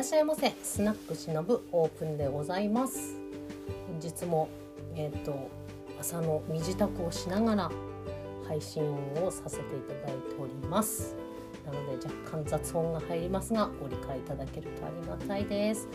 [0.00, 0.54] らっしゃいませ。
[0.62, 3.18] スナックしのぶオープンでございます。
[3.86, 4.48] 本日も
[4.96, 5.50] えっ、と
[6.00, 7.70] 朝の身支度をしながら
[8.48, 8.82] 配信
[9.22, 11.14] をさせていただいております。
[11.66, 15.86] なので若干雑音が入りますがご理解いただけるとありがたいです。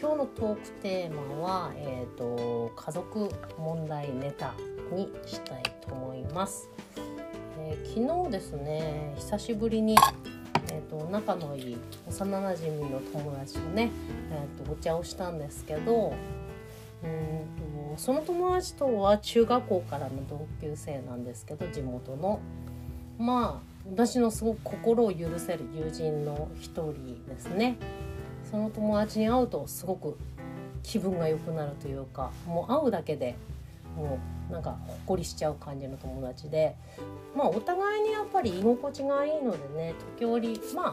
[0.00, 4.52] 今日のトークテーマは、えーと、家族問題ネタ
[4.90, 6.68] にしたいと思います、
[7.60, 9.96] えー、昨日ですね久しぶりに
[10.98, 11.76] と、仲のいい
[12.08, 13.90] 幼なじみの友達とね、
[14.30, 16.14] えーと、お茶をしたんですけど
[17.02, 22.40] うんとその友達とは中学校からの同級生なんですけど地元の。
[23.18, 27.76] まあ私のすごく心を許せる友人の一人ですね。
[28.50, 30.16] その友達に会うとすごく
[30.82, 33.36] 気分が良くなるというかもう会うだけで
[33.96, 34.18] もう
[34.50, 36.76] なんかほっこりしちゃう感じの友達で
[37.34, 40.92] まあお互いにやっぱり居心地がいいのでね時折まあ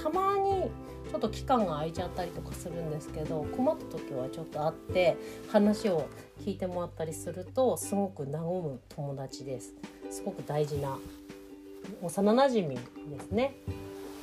[0.00, 0.70] たまに
[1.10, 5.16] ちょっと期間が空いちゃったりとかするんですけど困った時はちょっと会って
[5.50, 6.08] 話を
[6.44, 9.74] 聞いてもらったりするとすごく和む友達です。
[10.10, 10.98] すごく大事な
[12.02, 12.82] 幼なじみで
[13.20, 13.54] すね。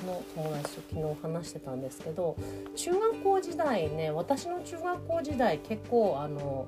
[0.06, 2.36] の友達と昨日話してたんですけど
[2.76, 6.68] 中学校時代ね私の中学校時代結構あの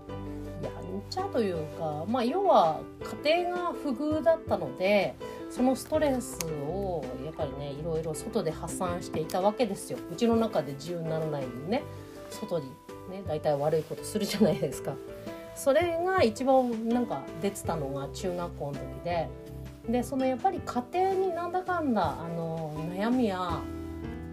[0.61, 2.81] やんちゃというか、まあ、要は
[3.23, 5.15] 家庭が不遇だったので
[5.49, 6.37] そのストレス
[6.67, 9.99] をやっぱりねいろいろ外で発散していたわけですよ。
[10.11, 11.83] うちの中で自由にならないんでね。
[12.29, 12.65] 外に
[13.09, 14.93] ね大体悪いことするじゃないですか。
[15.55, 19.27] それが一番なんか出てたのが中学校の時で
[19.89, 23.59] でそのやっぱり家庭になんだかんだあの悩みや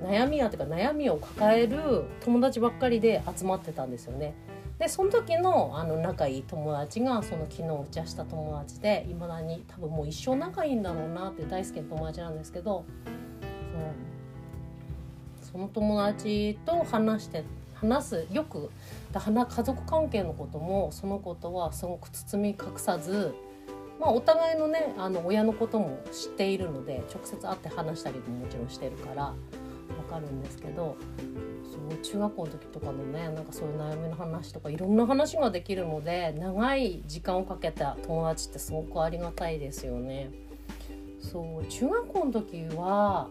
[0.03, 4.35] 悩みやというか悩みを抱える友達ばっかりで集まってたんですよね。
[4.79, 12.85] でその時のあの仲いい友達がその昨日お茶した友達でいまだに多分もう一生仲いいんだろうなって大好きな友達なんですけど
[15.43, 17.43] そその友達と話して
[17.75, 18.71] 話すよく
[19.13, 23.35] 家族関係のこともそのことはすごく包み隠さず
[23.99, 29.35] まあ、お互いのねあの親のことも知っているので直接会って話したりももちろんしてるから
[29.97, 30.97] 分かるんですけど
[31.65, 40.31] そう中学校の時とかのねなんかそういう悩みの話とかいろんな話ができるので長い時間をかけた友達ってすごくありがたいですよね。
[41.21, 43.29] そう中学校の時は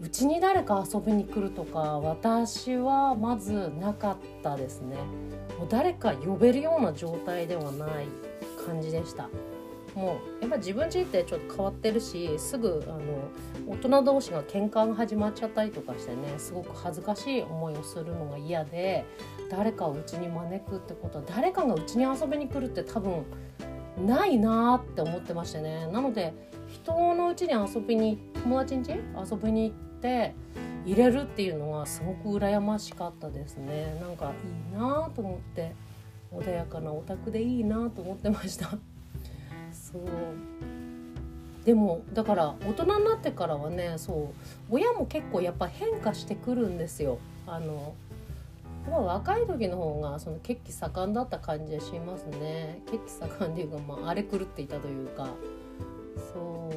[0.00, 4.96] うちに誰か遊びに来るとか私はまずなかったですね
[5.58, 8.06] もう誰か呼べるような状態ではない
[8.66, 9.28] 感じでした
[9.94, 19.04] もうやっぱ自分家ってちょっと変わってるしすぐあの大人同士が喧嘩が始まっちゃったりとかしてねすごく恥ずかしい思いをするのが嫌で
[19.50, 23.24] 誰かをうちに招くってことは誰かがうちに遊びに来るって多分
[24.06, 25.86] ないなって思ってましてね。
[25.88, 26.32] なので
[26.68, 30.34] 人のうちに遊びに友達ん家遊びに行って
[30.86, 33.98] 入れるっていうのがすごく羨ましかったですね。
[34.00, 35.74] なんかいいなと思って
[36.32, 38.78] 穏やかなお宅でいいなと思ってました。
[39.92, 40.02] そう。
[41.64, 44.26] でもだから大人になってからはねそう。
[44.70, 47.18] 親も結構やっぱ変化してくるんですよ。
[47.46, 47.94] あの、
[48.88, 52.80] 若い時の方がその血気盛んだった感じがしますね。
[52.86, 55.28] 血気盛んっていうか、まあ、荒れ狂っていたというか。
[56.32, 56.70] そう。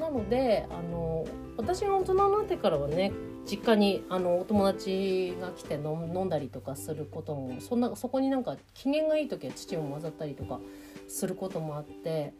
[0.00, 1.26] なのであの
[1.56, 3.12] 私が大人になってからはね
[3.46, 10.60] 実家にあのお友達が来て飲んだりとかすることもそんなそこになんか機嫌がいい時は父も混ざったりとか
[11.08, 12.34] することもあって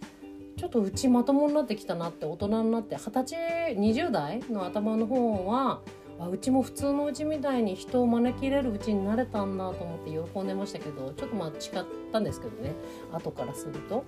[0.56, 5.80] ちょっとうちまともになってきたなって大人になって二十歳20代の頭の方は
[6.19, 12.72] あうちも普通のうちみたいに人を招き入れるうちになれたんだと思って喜んでましたけどちょっとまあ誓ったんですけどね
[13.12, 14.04] 後からすると。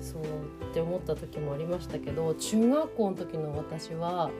[0.00, 0.22] そう
[0.70, 4.30] って思った時もありましたけど中学校の時の私は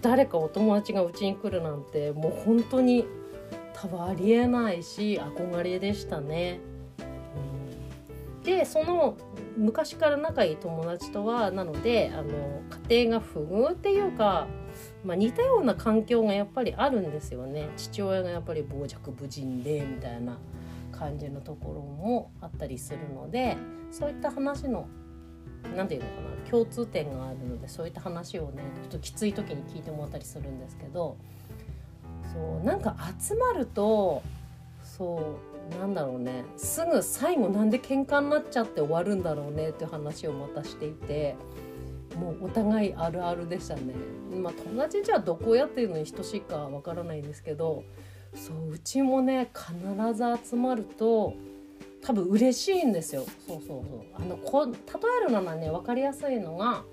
[0.00, 3.04] 誰かお友達がうちに来るなんてもう本当に
[3.74, 6.60] 多分ありえないし憧れでしたね。
[8.62, 9.16] でその
[9.56, 14.46] 昔から仲いい友達とはなのであの家庭が不遇っていうか、
[15.04, 17.70] まあ、似たような環境がやっぱりあるんですよね。
[17.76, 20.38] 父親がやっぱり傍若無人でみたいな
[20.92, 23.56] 感じのところもあったりするので
[23.90, 24.86] そういった話の
[25.76, 31.16] 何て言うのかな共通点があるのでそういった話をねちょっときつい時に聞いてもらったりするんですけど
[32.32, 34.22] そうなんか集まると
[35.02, 35.36] そ
[35.74, 41.34] うなんだろうねすぐ最後なんで喧嘩になっちゃって終わるんだろうねっていう話をまたしていて
[42.16, 43.94] もうお互いあるあるでしたね。
[44.36, 47.84] まあ、友達じゃどこやってるのに等しいかわからないんですけど
[48.34, 49.74] そううちもね必
[50.14, 51.34] ず集まると
[52.02, 53.24] 多分嬉しいんですよ。
[53.46, 56.84] そうそうそうあのこ例えるならね分かりやすいのが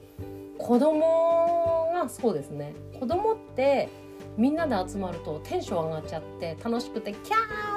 [0.58, 3.90] 子供がそうですね子供って
[4.38, 7.69] みんなで集まるとテンション上がっちゃって楽しくてキャー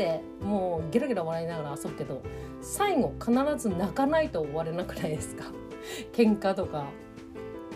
[0.00, 2.22] ってもうゲラゲラ笑いながら遊ぶけど
[2.62, 5.44] 最後必ず泣かないと終われなくないですか？
[6.12, 6.84] 喧嘩とか。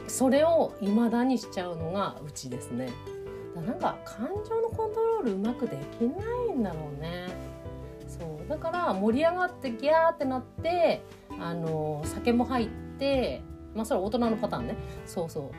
[0.07, 2.89] それを未だにしちゃうのがうちですね。
[3.55, 6.23] だなんか感情のコントロールうまくできな
[6.53, 7.27] いんだろうね。
[8.07, 8.49] そう。
[8.49, 11.03] だから盛り上がってギャーってなって
[11.41, 12.69] あの酒も入っ
[12.99, 13.43] て
[13.75, 14.77] まあそれは大人のパターンね。
[15.07, 15.51] そうそ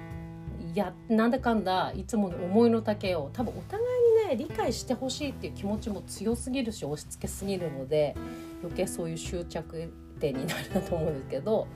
[0.62, 0.74] う。
[0.74, 8.16] いやなんだかんだいつもの思いの丈を多分お互い理解してほしいっていう気持ちも強すぎるし押し付けすぎるので
[8.62, 11.68] 余計そういう執着点になるなと思うんですけど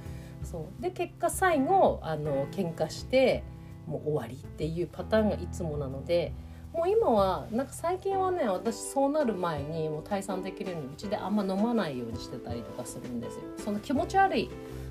[0.44, 3.44] そうで結果最後あの喧嘩して
[3.86, 6.34] もう終わりっていうパターンがいつもなので
[6.74, 13.42] もう今はなんか最近はね私そうなる前にもう退散できるようにうちであんま飲まないようにしてたりとかするんですよ。
[13.58, 14.50] その気持ち悪い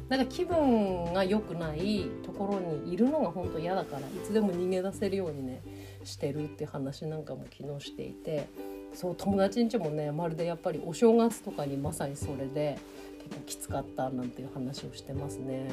[0.09, 5.63] なんか気分が良くないところにいるのが本当嫌だからいつでも逃げ出せるようにね
[6.05, 8.49] してるって話なんかも昨日していて
[8.95, 12.79] そう友達んちもねまるでやっぱりお正月とかにまさにそれで
[13.25, 15.69] 結構きつかったなんていう話をしてますね。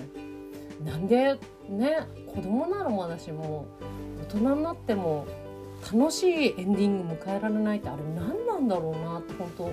[0.84, 1.38] なんで
[1.70, 2.00] ね
[2.34, 3.66] 子供ならまだしも
[4.30, 5.26] 大人になっても
[5.94, 9.72] 楽しいエンディング迎えられないってあれ何なんだろうなって本当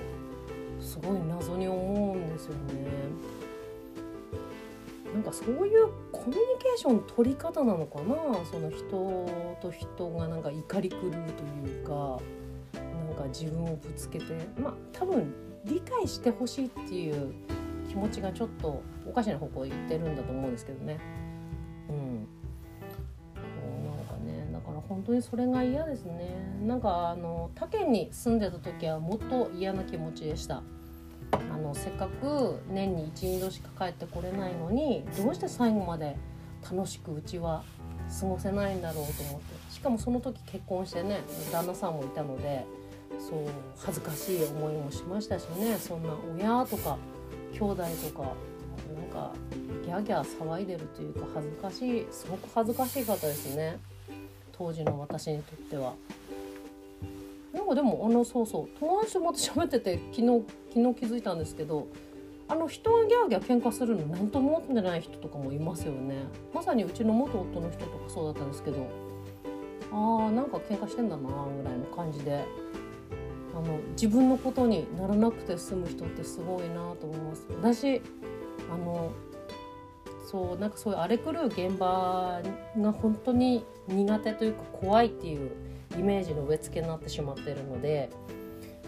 [0.79, 2.87] すごい謎に思うんですよね。
[5.13, 8.43] なんかそういうコミュニケーション取り方なのかな？
[8.45, 9.27] その人
[9.61, 12.19] と人がなんか怒り狂うというか
[12.73, 14.25] なんか自分をぶつけて。
[14.59, 15.33] まあ多分
[15.65, 17.33] 理解してほしいっていう
[17.87, 20.99] 気持ちがちょっとおかしな方向に行ってるんだと思うんですけどね。
[21.89, 22.27] うん。
[23.85, 24.49] なんかね。
[24.51, 26.35] だから本当にそれが嫌ですね。
[26.65, 30.63] なんかあの他県に住んでた時はもっと嫌な気持ちでした。
[31.75, 36.15] せっかく年に12度しか帰ってこれないのにどうして最後まで
[36.71, 37.63] 楽しくうちは
[38.19, 39.71] 過ごせないんだろうと思って。
[39.71, 41.21] しかもその時結婚してね
[41.51, 42.65] 旦那さんもいたので
[43.19, 43.39] そう
[43.77, 45.77] 恥ずかしい思いもしましたしね。
[45.77, 46.97] そんな親とか
[47.53, 47.83] 兄弟と
[48.19, 48.33] か
[48.95, 49.31] なんか
[49.85, 53.77] ギャーギャー騒いでるというか恥ずかしいすごく恥ずかしい方ですね。
[54.51, 55.93] 当時の私にとっては。
[57.53, 61.87] なんかでもあのそうそう友達とまた喋ってて昨日昨日気づいたんですけど
[62.47, 66.15] あの人がギャーギャー喧嘩するの何とも思ってない人とかもいますよね。
[66.53, 68.87] まさにうちの元夫の人とかそうだったんですけど
[69.91, 72.43] あーなんか喧嘩してんだなぐらいの感じで
[73.55, 77.45] あの自分のことにならなくて済む人ってすごいなと思います。
[77.61, 78.01] 私
[78.71, 79.11] あの
[80.25, 82.41] そうなんかそういう荒れ狂う現場
[82.79, 85.51] が本当に苦手というか怖いっていう
[85.97, 88.09] イメージの植え付けになってしまってるので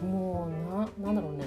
[0.01, 0.49] も
[0.99, 1.45] うななんだろうね。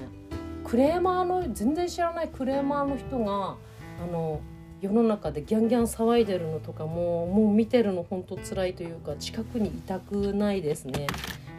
[0.64, 3.56] クレーマーの全然知らないクレーマーの人が
[4.02, 4.40] あの
[4.80, 11.06] 世の中でギャンギャン騒いでるのとかももう見てるの本当辛いというか近くにいたくないですね。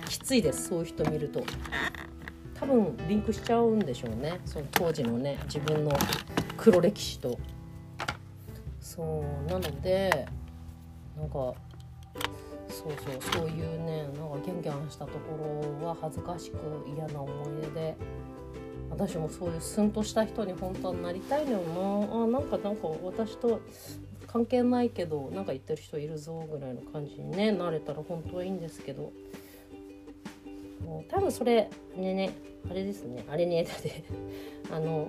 [0.07, 1.43] きついですそういう人見ると。
[2.59, 4.39] 多分リンクしちゃうんでしょうね。
[4.45, 5.91] その当時のね自分の
[6.57, 7.37] 黒歴史と。
[8.79, 10.27] そうなので
[11.17, 11.53] なんか
[12.79, 16.57] そうそうそういうねなんかギャンギャンしたところは恥ずかしく
[16.95, 17.97] 嫌な思い出で
[18.89, 23.59] 私もそういうスンとした人に本当はなりたいのよなあなんかなんか私と
[24.27, 29.11] 関係ないけどなんか言ってる人いるぞぐらいの感じにねなれたら本当はいいんですけど。
[31.07, 32.31] 多分それねね
[32.69, 34.03] あれですねあれねだって
[34.71, 35.07] あの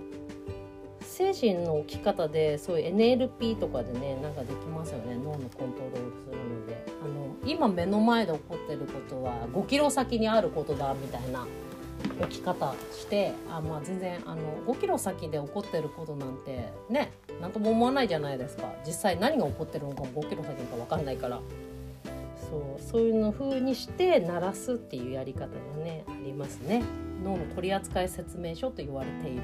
[1.32, 5.16] 精神の置き方でそういう NLP とかでねなんかできますよね。
[5.16, 6.86] 脳のコントロールするので。
[7.02, 11.46] あの今目の前で起こってることは5キロ先にあることだみたいな
[12.20, 18.72] 置き方してあ、まあ、全然あの5キロ先で起こってることなんてね何とも思わないじゃないですか。
[18.86, 21.40] 実際何が起こってるのかも5キロ先か分かんないから。
[22.50, 26.82] そうそういうの風にして鳴らすっていうやり方がねありますね。
[27.24, 29.42] 脳の取扱説明書と言われている。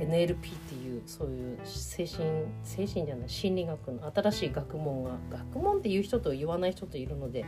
[0.00, 7.44] NLP っていうそういう精神精神じゃない心理学の新しい学問が学問っていう人と言わない人といるので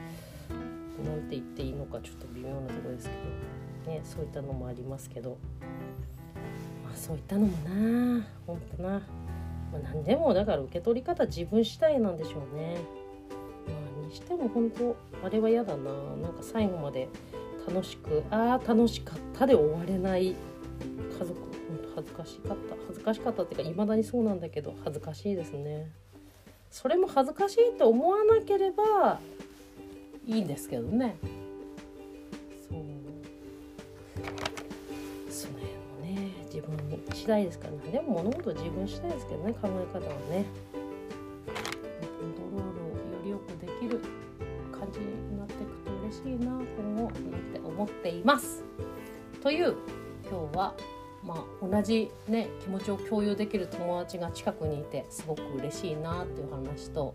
[1.04, 5.36] 何て言っていいのかちょっと微妙なところですけど、ね、そういったのもありますけど、
[6.84, 8.98] まあ、そういったのもな本当な、ま
[9.74, 12.78] あ、何でもだから受け取り方自分次第なんでしょうね。
[13.66, 15.92] まあ、にしても本当あれは嫌だな。
[16.22, 17.08] なんか最後まで
[17.68, 20.34] 楽しくああ楽しかったで終われない
[21.18, 21.48] 家族
[21.98, 22.76] 恥ずかしかった。
[22.86, 25.90] 恥ずかしかったっていうかいまだにそうなんだけど恥ずかしいですね。
[26.70, 29.18] それも恥ずかしいと思わなければ
[30.24, 31.16] いいんですけどね。
[32.70, 32.82] そう。
[35.28, 35.74] その辺
[36.14, 36.76] もね自分
[37.12, 37.78] 次第ですからね。
[37.90, 40.44] でも物事自分次第ですけどね考え方はね。
[42.20, 44.00] コントロールをよりよくできる
[44.70, 45.54] 感じになって
[47.58, 48.62] 思っています。
[49.42, 49.74] という
[50.30, 50.74] 今日は
[51.28, 57.14] まあ、同じ、ね、気持ちを共有できる友達が近くにいてすごく嬉しいなっていう話と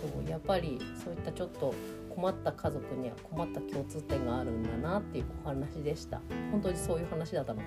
[0.00, 1.74] そうやっぱりそういったちょっと
[2.14, 6.20] 困った家族には困った共通点があるんだなっていうお話でした。
[6.50, 7.66] 本当にそういう話だったのか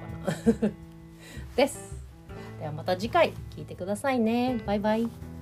[0.63, 0.71] な？
[1.57, 2.05] です。
[2.59, 4.61] ではまた次回聞いてくださいね。
[4.65, 5.34] バイバイ。